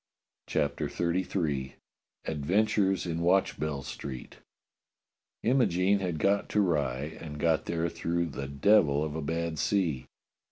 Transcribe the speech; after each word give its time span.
CHAPTER 0.47 0.89
XXXIII 0.89 1.75
ADVENTURES 2.25 3.05
IN 3.05 3.19
WATCHBELL 3.21 3.83
STREET 3.83 4.37
IMOGENE 5.43 5.99
had 5.99 6.17
got 6.17 6.49
to 6.49 6.59
Rye, 6.61 7.15
and 7.19 7.37
got 7.37 7.65
there 7.65 7.87
through 7.87 8.29
the 8.29 8.47
devil 8.47 9.03
of 9.03 9.13
a 9.15 9.21
bad 9.21 9.59
sea. 9.59 10.07